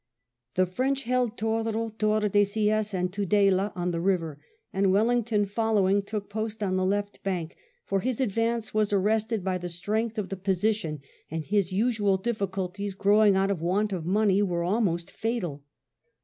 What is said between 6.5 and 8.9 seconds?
on the left bank, for his advance